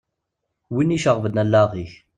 Wid 0.73 0.89
iceɣben 0.97 1.41
allaɣ-ik. 1.43 1.93